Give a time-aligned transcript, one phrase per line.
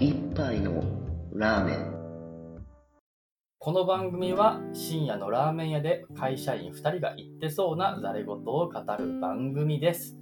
[0.00, 0.82] 一杯の
[1.34, 1.92] ラーメン
[3.58, 10.16] この番組は深夜のラーメン屋で会社員2人が言ってそうなざれ言を語る番組です。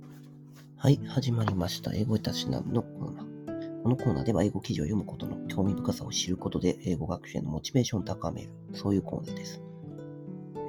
[0.77, 1.95] はい、始まりました。
[1.95, 3.83] 英語たしなのコーナー。
[3.85, 8.51] このコーナーでは英語記事を読むことの興味深さを知ることで英語学習へのモチベーションを高める。
[8.73, 9.63] そういうコーナーです。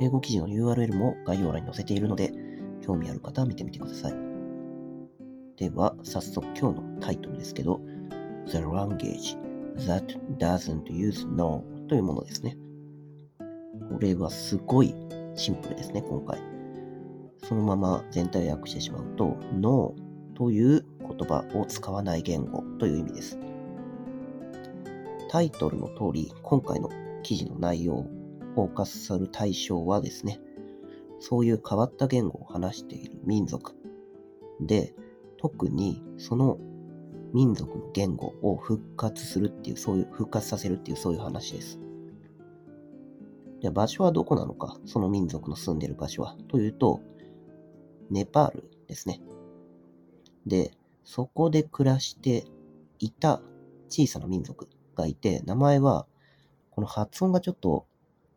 [0.01, 2.31] 英語記事の URL も概要欄に載せているので、
[2.85, 4.13] 興味ある方は見てみてください。
[5.57, 7.81] では、早速今日のタイトルですけど、
[8.49, 9.37] The Language
[9.87, 12.57] That Doesn't Use No というものですね。
[13.91, 14.95] これはすごい
[15.35, 16.39] シンプルですね、今回。
[17.43, 19.95] そのまま全体を訳してしまうと、No
[20.35, 23.39] という言葉を使わない言語という意味です。
[25.29, 26.89] タイトルの通り、今回の
[27.21, 28.07] 記事の内容、
[28.55, 30.39] フォーカスする対象はですね、
[31.19, 33.75] そういう変わった言語を話している民族
[34.59, 34.95] で、
[35.37, 36.57] 特にその
[37.33, 41.79] 民族の言語を復活するっていう、そういう、復活させるっていう、そういう話です。
[43.61, 46.35] じゃあ場所はどこなのか、その民族の住んでる場所は。
[46.47, 47.01] というと、
[48.09, 49.21] ネパールですね。
[50.45, 50.71] で、
[51.03, 52.45] そこで暮らして
[52.99, 53.41] いた
[53.89, 56.07] 小さな民族がいて、名前は、
[56.71, 57.85] この発音がちょっと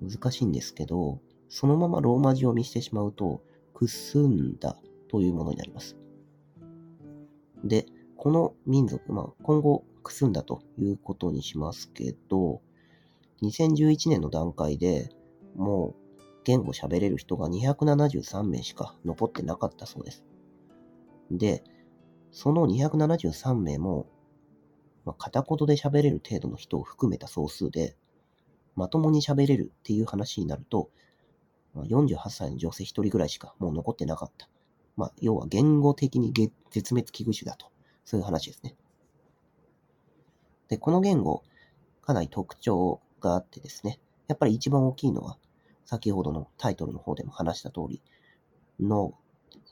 [0.01, 3.43] 難しいんですけど、そのままローマ字を見してしまうと、
[3.75, 4.77] クスンダ
[5.09, 5.97] というものになります。
[7.65, 7.87] で、
[8.23, 12.63] この民族、まあ、今後、くすんだということにしますけど、
[13.43, 15.11] 2011年の段階で
[15.57, 20.25] もう言語喋れる人が273名しか残ってなかったそうです。
[21.33, 21.65] で、
[22.31, 24.07] その273名も、
[25.05, 27.97] まあ、片言で喋れる程度の人を含めた総数で、
[28.77, 30.91] まともに喋れるっていう話になると、
[31.75, 34.49] まあ、48歳の女性1人ぐらいしかもう残ってなかった。
[34.97, 36.33] まあ、要は言語的に
[36.71, 37.72] 絶滅危惧種だと。
[38.05, 38.77] そういう話ですね。
[40.69, 41.43] で、この言語、
[42.03, 45.39] かなり特徴があってですね、やっぱり一番大きいのは、
[45.85, 48.01] 先ほどのタイトルの方でも話した通り、
[48.81, 49.15] ノ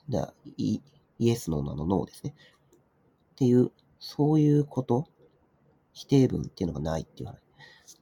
[0.08, 0.80] ー、だイ
[1.18, 2.34] イエス、ノーなのノーですね。
[3.32, 5.06] っていう、そういうこと、
[5.92, 7.40] 否定文っていうのがないっていう話。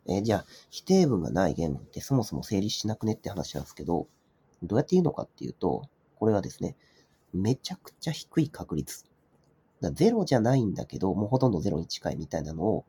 [0.07, 4.09] え、じゃあ、否定文がない言語ってそもそも成立しなくねって話なんですけど、
[4.63, 6.77] どうやって言うのかっていうと、これはですね、
[7.33, 9.05] めちゃくちゃ低い確率。
[9.81, 12.85] だゼロじゃないんだけど、もうほとんどゼロに近いみたいなのを、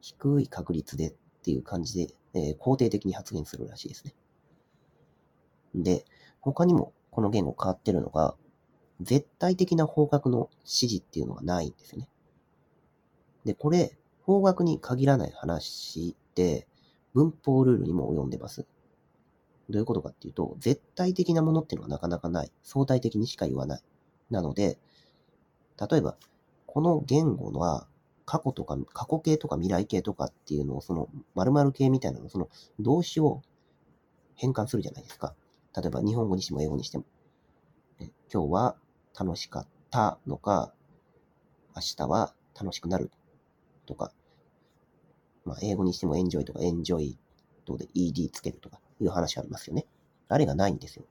[0.00, 4.14] 低い確率でっていう感じで、えー、肯定的に発言するらしいですね。
[5.74, 6.04] で、
[6.40, 8.36] 他にもこの言語変わってるのが、
[9.00, 12.08] 絶対的な方角の指示っていうのがないんですよね。
[13.44, 16.66] で、これ、方角に限らない話で、
[17.14, 18.66] 文法ルールにも及んでます。
[19.70, 22.52] どういうことかっていうと、絶対的なものっていうのはなかなかない。
[22.62, 23.82] 相対的にしか言わない。
[24.30, 24.78] なので、
[25.80, 26.16] 例えば、
[26.66, 27.86] この言語は
[28.24, 32.48] 過去とか、過去形とか未来形とかっていうのを、その〇〇形みたいなの、その
[32.80, 33.42] 動詞を
[34.36, 35.34] 変換するじゃないですか。
[35.76, 37.04] 例えば日本語にしても英語にしても。
[38.32, 38.76] 今日は
[39.18, 40.72] 楽しかったのか、
[41.76, 43.10] 明日は楽しくなる
[43.86, 44.12] とか、
[45.44, 47.18] まあ、英語にしてもエンジョイとかエンジョイ
[47.64, 49.86] とで ed つけるとかいう話ありますよね。
[50.28, 51.04] あれがないんですよ。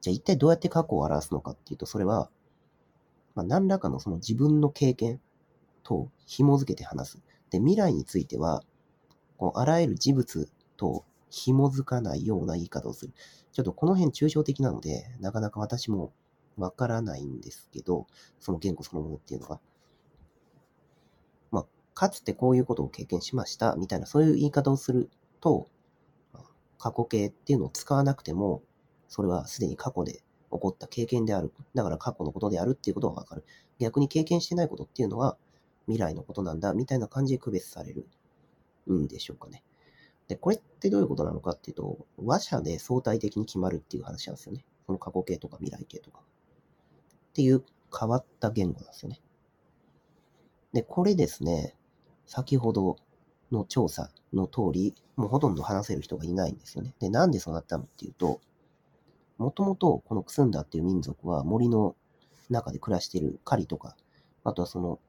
[0.00, 2.30] じゃあ一体どうやって過去を表すのかっていうと、それは、
[3.34, 5.20] まあ、何らかのその自分の経験
[5.82, 7.22] と紐づけて話す。
[7.50, 8.62] で、未来については、
[9.36, 13.12] こうあらゆる事物と紐づかないような言い方をする。
[13.52, 16.12] ちょっとこの辺抽象的なので、なかなか私も
[16.56, 18.06] わからないんですけど、
[18.40, 19.60] その言語そのものっていうのが。
[21.50, 25.68] まあ、かつてこういうことを経験しました、みたいなそういう言い方をすると、
[26.78, 28.62] 過去形っていうのを使わなくても、
[29.08, 30.23] それはすでに過去で
[30.54, 31.52] 起こった経験である。
[31.74, 33.44] だから過去のことであるっていうことがわかる。
[33.78, 35.36] 逆に経験してないことっていうのは
[35.86, 38.06] 未来のことなんだ、みたいな感じで区別される
[38.90, 39.62] んでしょうかね。
[40.28, 44.64] で、これってどういうことなのかっていうと、話者で相対的に決まるっていう話なんですよね。
[44.86, 46.20] その過去形とか未来形とか。
[46.20, 47.64] っていう
[47.96, 49.20] 変わった言語なんですよね。
[50.72, 51.76] で、これですね、
[52.26, 52.96] 先ほど
[53.50, 56.94] の調査の通り、もうほとんど話せる人がいないんですよね。
[57.00, 58.40] で、なんでそうなったのっていうと、
[59.38, 61.96] もともとこのクスンダっていう民族は森の
[62.50, 63.96] 中で暮らしている狩りとか、
[64.44, 65.00] あとはその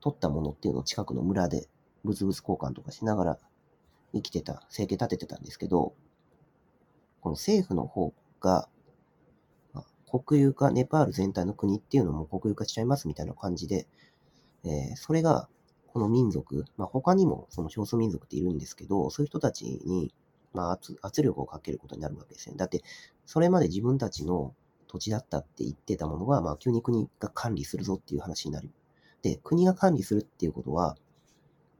[0.00, 1.68] 取ったものっていうのを近くの村で
[2.02, 3.38] 物々交換とかしながら
[4.12, 5.94] 生きてた、生計立ててたんですけど、
[7.20, 8.68] この政府の方が、
[9.72, 13.86] まあ、国有化、ネパール全体の国っていうのも国有化しちゃいますみたいな感じで、
[14.64, 15.48] えー、それが、
[15.92, 20.14] この民族、まあ、他にもその少数民族っているんですけど、そういう人たちに、
[20.52, 22.56] まあ圧、圧力をかけることになるわけですね。
[22.56, 22.82] だって、
[23.30, 24.56] それまで自分たちの
[24.88, 28.72] 土地だったって言ってたものが、まあ、急に国が管理するぞっていう話になる。
[29.22, 30.96] で、国が管理するっていうことは、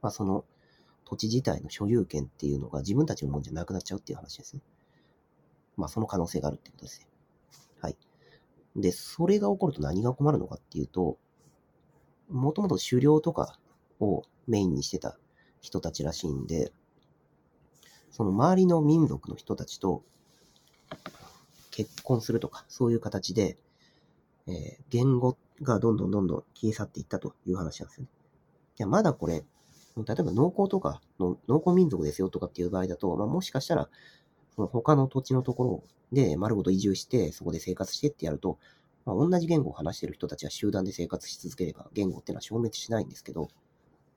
[0.01, 0.45] まあその
[1.03, 4.61] 土地自体の所有権っていうのが自分たちのもんじゃなくなっちゃうっていう話ですね。
[5.75, 7.07] まあその可能性があるってことですね。
[7.81, 7.97] はい。
[8.77, 11.17] で、それが起こると何が困るのかっていうと、
[12.29, 13.59] もともと狩猟とか
[13.99, 15.17] をメインにしてた
[15.59, 16.71] 人たちらしいんで、
[18.09, 20.05] その周りの民族の人たちと
[21.71, 23.57] 結婚するとか、そういう形で、
[24.47, 28.09] えー言語がどんどんどんどん消え去っていったという話なんですよね。
[28.79, 29.43] いや、まだこれ、
[29.97, 33.89] 例えば農耕とかの、農耕民族ですよとかっていう場合だと、まあ、もしかしたら、
[34.55, 38.57] その他の土地のところで丸ごと移住して、そこで生活してってやると、
[39.05, 43.49] まあ、同じ言語を話してる人たちは集団で生活し続ければ、言語っていうのは消滅しないんですけど、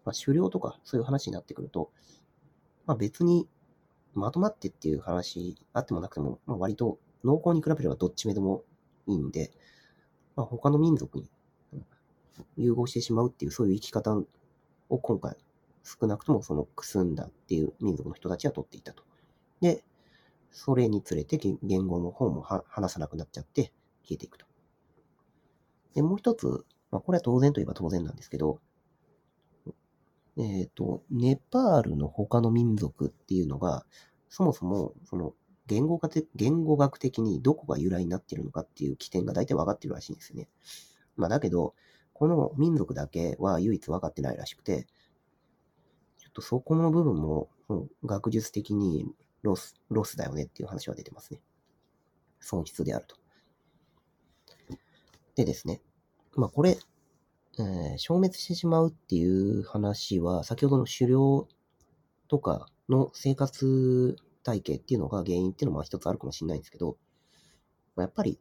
[0.05, 1.91] まあ、狩猟とかそういう話になってくると、
[2.87, 3.49] まあ、別に
[4.15, 8.63] まとまってっていう話あってもなくても、まあ、割と農耕に比べればどっち目でも
[9.07, 9.51] いいんで、
[10.37, 11.29] まあ、他の民族に
[12.57, 14.17] 融合してしまうっていうそういう生き方
[14.89, 15.37] を今回
[15.83, 19.05] 少なくともそのくすんだっていう民族の人たちは取っていたと。
[19.61, 19.85] で、
[20.51, 23.73] それにつれて言語の方も話さなくなっちゃって
[24.03, 24.47] 消えていくと。
[25.95, 28.61] で、もう一つ、まあ、これは当然といえば当然なんですけど、
[30.37, 33.87] えっ、と、ネパールの他の民族っていうのが、
[34.29, 35.33] そもそも、その、
[35.67, 40.49] 言語学的言語学的にどこが由来になっているのかっていう起点が大体分かってるらしいんですよね。
[41.17, 41.75] まあだけど、
[42.13, 44.87] この民族だけは唯一分かってないらしくて、
[46.19, 47.49] ちょっとそこの部分も、
[48.05, 49.07] 学術的に
[49.43, 51.41] ロス、ロスだよねっていう話は出てますね。
[52.41, 53.17] 損失であると。
[55.35, 55.81] でですね、
[56.37, 56.79] まあこれ、
[57.59, 61.49] えー消滅してしまうっていう話は、先ほどの狩猟
[62.29, 66.97] とかの生活体系っていうのが原因っていうのも一つあるかもしれないんですけど、
[67.97, 68.39] やっぱり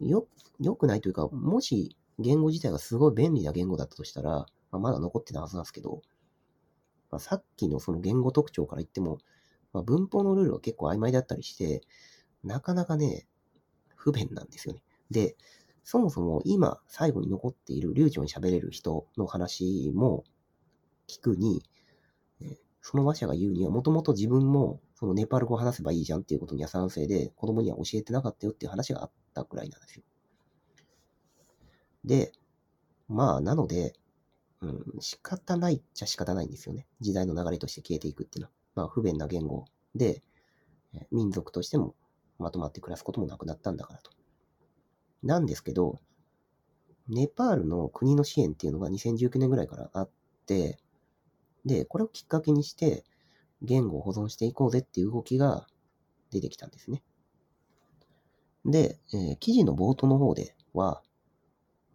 [0.00, 0.26] よ、
[0.60, 6.02] 良くないというか、もし言語自体がすごい便利な言語だったとしたら、まあ、まだ残ってたはずなんですけど、
[7.10, 9.18] まあ、さっきのその言語特徴から言っても、
[9.72, 11.82] まあ、文法のルールは結構曖昧だったりして、
[12.44, 13.26] なかなかね、
[13.96, 14.82] 不便なんですよね。
[15.10, 15.36] で、
[15.82, 20.24] そもそも今最後に残っている流暢に喋れる人の話も
[21.08, 21.62] 聞くに、
[22.82, 30.02] その話者が言うには、もともと自分もそのネパール語を話せばいいじゃんっていうことには賛成で、子供には教えてなかったよっていう話があったくらいなんですよ。
[32.04, 32.32] で、
[33.08, 33.94] まあ、なので、
[34.60, 36.86] うん、仕方ないっちゃ仕方ないんですよね。
[37.00, 38.52] 時代の流れとして消えていくっていうのは。
[38.74, 39.64] まあ、不便な言語
[39.94, 40.22] で、
[41.10, 41.94] 民族としても
[42.38, 44.10] まとまって暮らすこともなくなったんだからと。
[45.22, 45.98] なんですけど、
[47.08, 50.10] ネパールの国の支援っていうのが2019年ぐらいからあっ
[50.46, 50.78] て、
[51.64, 53.04] で、これをきっかけにして、
[53.62, 55.66] 言語を保存していこうぜっていう動きが
[56.30, 57.02] 出てきたんですね。
[58.64, 61.02] で、えー記事の冒頭の方では、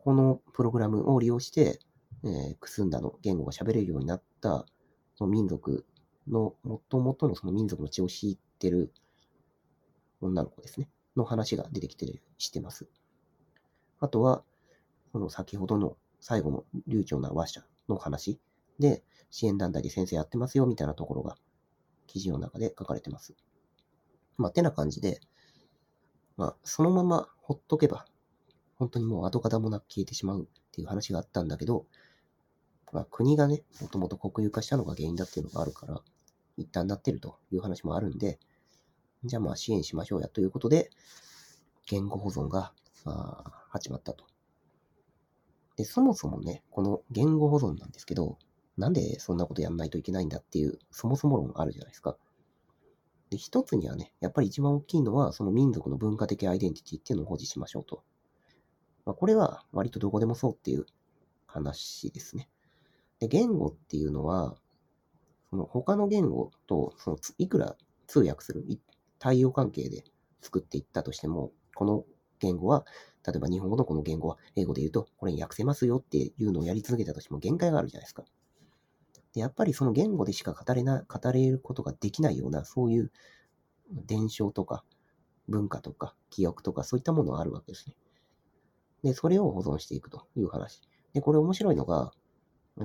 [0.03, 1.79] このプログラムを利用して、
[2.23, 4.65] えークスンダの言語が喋れるようになった、
[5.15, 5.85] その民族
[6.27, 8.91] の、もともとのその民族の血を引いてる
[10.21, 12.87] 女の子ですね、の話が出てきてるしてます。
[13.99, 14.43] あとは、
[15.11, 18.39] その先ほどの最後の流暢な話者の話
[18.79, 21.37] で、支援団体で先生やってますよみたいなところが
[22.15, 23.35] 記事の中で書かれてます。
[24.37, 25.19] まあ、てな感じで、
[26.37, 28.05] まあ、そのままほっとけば、
[28.77, 31.85] 本当にもう跡形もなく消えてしまうっていう話があったんだけど、
[32.93, 36.01] まあ、国がね、もともと国有化したのが原因だっていうのがあるから、
[36.55, 38.39] 一旦なってるという話もあるんで、
[39.25, 40.89] じゃあまあ支援しましょうやということで、
[41.85, 42.71] 言語保存が
[43.03, 44.23] まあ始まったと。
[45.75, 48.37] で、そもそもね、この言語保存なんですけど、
[48.77, 52.17] なんでそんなことやんないといけないんだっていう、そもそも論あるじゃないですか。
[53.29, 58.03] で、一つにはね、やっぱり一番大きいのは、その民族の文化的アイデンティティっていうのを保持しましょうと。
[59.05, 60.85] まあ、これは割とどこでもそうっていう
[61.45, 62.49] 話ですね。
[63.19, 64.55] で、言語っていうのは、
[65.49, 67.77] その他の言語と、そのいくら
[68.07, 68.65] 通訳する、
[69.19, 70.03] 対応関係で
[70.41, 72.03] 作っていったとしても、この
[72.39, 72.85] 言語は、
[73.25, 78.23] 例えば日本語のこの言語は英語で言うと、これに訳せますよっていうのをやり続けたとしても限界があるじゃないですか。
[79.35, 83.11] で、やっぱりその言語でしか語れな、語れることができないような、そういう
[83.91, 84.83] 伝承とか
[85.47, 87.95] 文化とか記憶とかそういったものがあるわけですね。
[89.03, 90.81] で、それを保存していくという話。
[91.13, 92.11] で、これ面白いのが、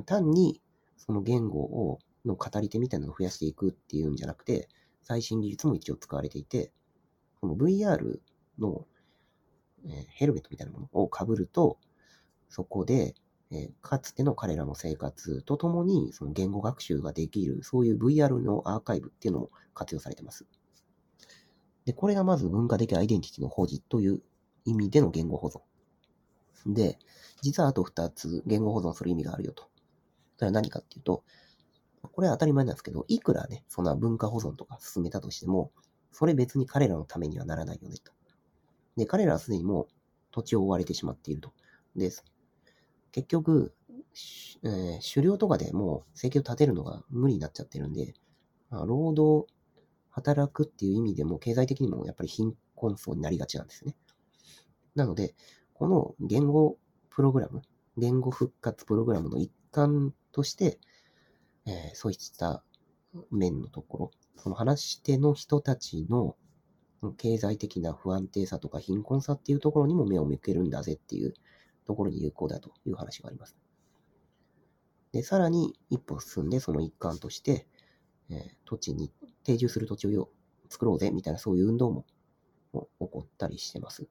[0.04, 0.60] 単に
[0.96, 4.68] その言語を、の語り手みたいなのを増やしていくっていうんじゃなくて、
[5.02, 6.72] 最新技術も一応使われていて、
[7.40, 8.20] この VR
[8.58, 8.86] の、
[9.86, 11.78] えヘルメットみたいなものを被ると、
[12.50, 13.14] そこで、
[13.52, 20.46] えかつての彼らの生活とともに、その言語学習ができる、そういう VR のアーカイブっていうのも活用されてます。
[21.84, 24.22] で、これがまず文化的アイデンティティの保持という
[24.64, 25.62] 意味での言語保存。
[26.66, 26.98] で、
[27.42, 29.64] 実はあと2つ言語保存する意味があるよと。
[30.36, 31.24] それは何かっていうと、
[32.02, 35.72] これは当たり前なんですけど、いくらね、そんな文化保存とか進めたとしても、
[36.12, 38.12] それ別に彼らのためにはならないよねと。
[38.96, 39.86] で、彼らはすでにもう
[40.30, 41.52] 土地を追われてしまっていると。
[41.96, 42.10] で、
[43.12, 43.74] 結局、
[44.62, 48.14] えー、狩猟とかでもう生計を立てるのが無理になっちゃってるんで、
[48.70, 49.52] まあ、労働、
[50.10, 53.94] 働くっていう意味でも経済的にもやっぱり貧困層になりがちなんですね。
[54.94, 55.34] なので、
[55.74, 56.76] この言語
[57.10, 57.62] プログラム、
[57.96, 60.78] 言語復活プログラムの一環として、
[61.66, 62.62] えー、そういった
[63.30, 66.36] 面のところ、その話し手の人たちの
[67.16, 71.34] 経済的な不安定さとか貧困さっていうところにも目を向けるんだぜっていう
[71.90, 73.56] ところに有効だという話があります。
[75.10, 77.66] で、さらに一歩進んでその一環として、
[78.30, 79.10] えー、土地に、
[79.42, 80.30] 定住する土地を
[80.68, 82.04] 作ろうぜみたいなそういう運動も
[82.72, 84.06] 起こったりしてます。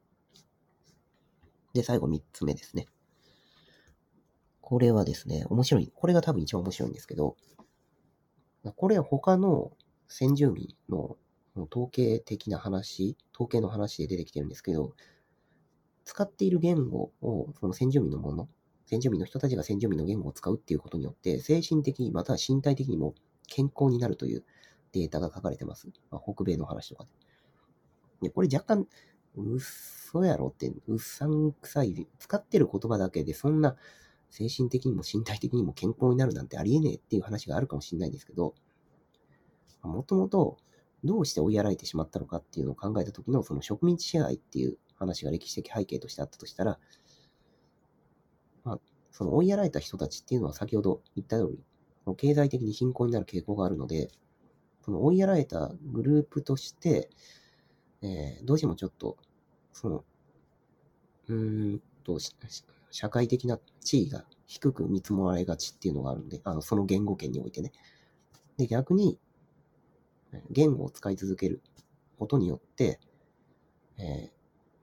[1.73, 2.87] で、最後三つ目ですね。
[4.59, 5.89] これはですね、面白い。
[5.95, 7.37] これが多分一番面白いんですけど、
[8.75, 9.71] これは他の
[10.09, 11.15] 先住民の
[11.71, 14.95] 統計的な話、統計の話で出てきてるんですけど、
[16.09, 18.49] 使っている言語を、その先住民のもの、
[18.87, 23.13] 先住民の人たちが先住民の言語を使うっていうことによって、精神的にまたは身体的にも
[23.47, 24.43] 健康になるという
[24.91, 25.87] データが書かれてます。
[26.09, 27.03] まあ、北米の話とか
[28.21, 28.29] で。
[28.29, 28.87] で、これ若干、
[29.35, 33.75] 嘘やろって、うっさんくさい、使ってる言葉だけでそんな
[34.31, 38.55] 精神的にも身体的にも健康になるなんてありえねえっていう話があるかもしれないんですけど、
[39.83, 40.57] もともと
[41.03, 46.77] どうして追いやられてしまったのかっていうのを考えた時のその植民地支配っていう話が歴史的背景としてあったとしたら、
[48.63, 48.79] まあ、
[49.11, 51.63] その追いやられた人たちっていうのは先ほど言った通り、
[52.15, 54.09] 経済的に貧困になる傾向があるので、
[54.83, 57.09] その追いやられたグループとして、
[58.01, 59.17] えー、どうしてもちょっと、
[59.73, 60.03] その、
[61.27, 62.17] うーんと、
[62.91, 67.71] 社会的な地位が低く見積もられがちっていうのがあるんで、あの、その言語圏においてね。
[68.57, 69.19] で、逆に、
[70.49, 71.61] 言語を使い続ける
[72.17, 72.99] ことによって、
[73.97, 74.31] えー、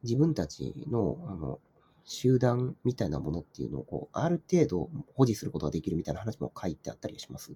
[0.07, 1.61] 自分たちの、あの、
[2.05, 7.55] 集団みたいなものっていうのを、こう、ある程度保持することができるみたいな話も書いてあったりします。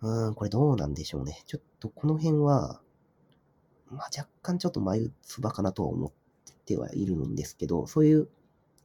[0.00, 1.42] うん、これどうなんでしょうね。
[1.46, 2.80] ちょっとこの辺は、
[3.90, 6.12] まあ、若干ちょっと眉唾かなとは思っ
[6.66, 8.28] てはいるんですけど、そういう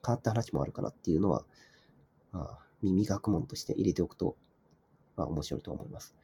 [0.06, 1.46] 変わった話もあるかなっていうのは、
[2.32, 4.38] まあ、耳学問として入れておくと、
[5.16, 6.16] まあ、面白いと思います。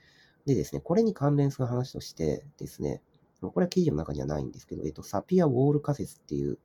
[0.46, 3.02] でですね、これに関連する話としてですね、
[3.42, 6.60] これは記事の中にはないんですけど、えっと、サピア・ウォール仮説っていう、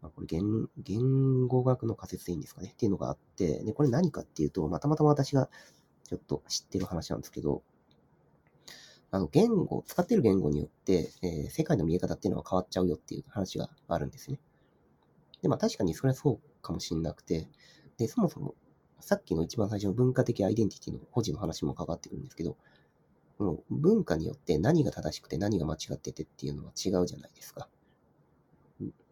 [0.00, 2.70] まあ、これ言言語学の仮説でいいんですかね？
[2.72, 5.50] っていうのがあって、で、これ何かっていうと、またまたま私が
[6.04, 7.62] ちょっと知ってる話なんですけど、
[9.10, 14.38] あの、言語、使ってる言語によって、えー、世界の見え方っていうのは変わっちゃうよっていう話があるんですね。
[15.42, 17.48] で、まあ確かにそれはそうかもしれなくて、
[17.98, 18.54] で、そもそも、
[19.00, 22.56] さっきの一番最初の文化的アイデンティティの保持の話も関わってくるんですけど、
[23.40, 27.68] もう文化によって何が正しくて何が間違っててっていうのは違うじゃないですか。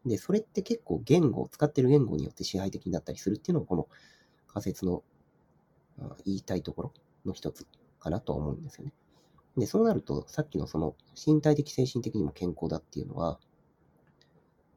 [0.05, 3.89] で、それって結構言語、使ってる言語によって支配的になったりするっていうのがこの
[4.47, 5.03] 仮説の
[6.27, 6.93] 言いたいところ
[7.25, 7.67] の一つ
[7.99, 8.93] かなと思うんですよね。
[9.57, 13.41] で、そうなると、さっきのその身体的、精神的にも健康だっていうのは、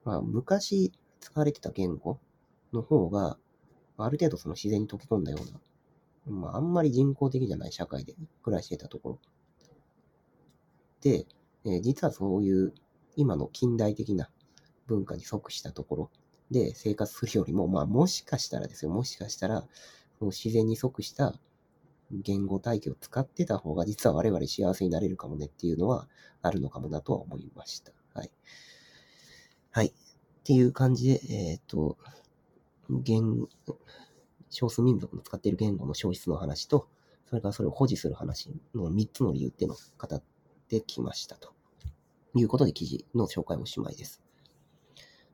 [0.05, 2.19] まあ、昔使われてた言語
[2.71, 3.37] の方が、
[3.97, 9.19] ある程度その自然に溶け込んだような、まあ、あんまり人工的じゃない社会で暮らしてたところ
[11.01, 11.25] で、
[11.65, 12.73] え、実はそういう
[13.15, 14.29] 今の近代的な
[14.87, 16.11] 文化に即したところ
[16.49, 19.67] で生活するよりも、まあもしかしたらですよ、もしかしたら、
[20.19, 21.33] その自然に即した
[22.11, 26.07] 言語体系を使ってた方が実は我々幸せになれるかもねっていうのは
[26.41, 27.91] あるのかもなとは思いました。
[28.13, 28.31] はい。
[29.71, 29.87] はい。
[29.87, 29.91] っ
[30.43, 31.97] ていう感じで、えっ、ー、と、
[32.89, 33.47] 言、
[34.49, 36.87] 少数民族の使っている言語の消失の話と、
[37.29, 40.21] それからそれを保持する話の3つの理由っていうのを語っ
[40.71, 41.51] てきましたと。
[42.33, 44.21] いうことで記事の紹介おしまいです。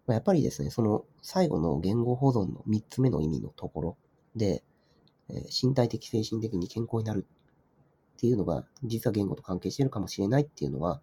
[0.08, 3.98] ま、やっぱりですね、その最後の言語保存の3つ目の意味のところ
[4.36, 4.64] で、
[5.30, 7.26] え、身体的、精神的に健康になる
[8.16, 11.02] っていうのが、実は言語と関係しているかもしれないっていうのは、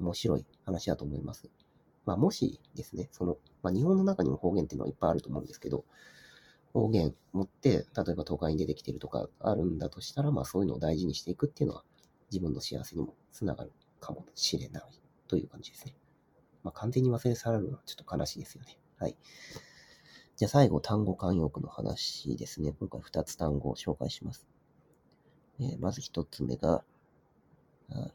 [0.00, 1.50] 面白い話だと思います。
[2.06, 5.84] まあ、もしですね、その、まあ、日本の中にも方言っていうのはいっぱいあると思うんですけど、
[6.72, 11.84] 方言持って、例えば東海に出てきてるとかあるんだとしたら、まあそういうのを大事にしていくっていうのは、
[12.30, 14.82] 自分の幸せにもつながるかもしれない
[15.26, 15.94] という感じですね。
[16.62, 18.78] まあ、完全に忘れ去られるのはちょっと悲しいですよね。
[18.98, 19.16] はい。
[20.36, 22.72] じゃあ最後、単語慣用句の話ですね。
[22.78, 24.46] 今回2つ単語を紹介します。
[25.60, 26.84] えー、まず1つ目が、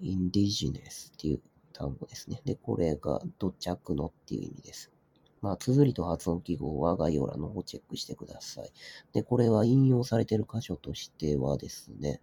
[0.01, 1.41] indigenous っていう
[1.73, 2.41] 単語ですね。
[2.45, 4.91] で、これが土着のっていう意味です。
[5.41, 8.71] まあ、綴りと発音記号は概要欄の方をチェックしてください。
[9.11, 12.21] で、これは引用されている箇所としてはですね、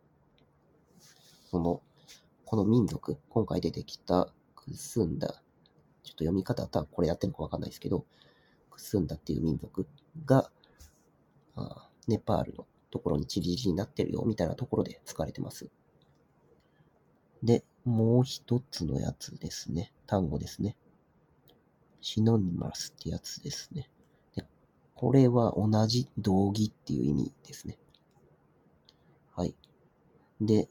[1.50, 1.82] その、
[2.44, 5.40] この民族、今回出てきたクスンダ、ちょっ
[6.02, 8.04] と読み方多分これやってるのかわかんないですけど、
[8.70, 9.86] クスンダっていう民族
[10.24, 10.48] が、
[11.56, 15.68] あネパールのところにチリリになってるよみたいなところで使われてます。
[17.42, 19.92] で、もう一つのやつですね。
[20.06, 20.76] 単語ですね。
[22.00, 23.90] シノニマスってやつですね。
[24.36, 24.44] で
[24.94, 27.76] これは同じ同義っていう意味ですね。
[29.34, 29.54] はい。
[30.40, 30.68] で、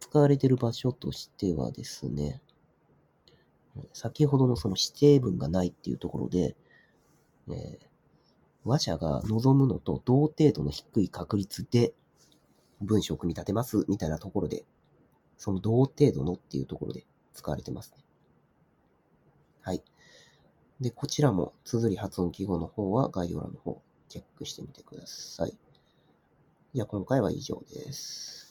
[0.00, 2.40] 使われてる場所としてはですね、
[3.92, 6.56] 先ほどのその指定文がないっていうところで、
[7.48, 7.94] えー
[8.64, 11.92] 話者が望むのと同程度の低い確率で
[12.80, 14.64] 文章を組み立てますみたいなところで、
[15.36, 17.04] その同程度のっていうところで
[17.34, 18.04] 使われてますね。
[19.60, 19.82] はい。
[20.80, 25.56] で、こちらも綴り発音記号の方は概要欄の方チェックしてみてください。
[26.74, 28.43] じゃあ今回は以上です。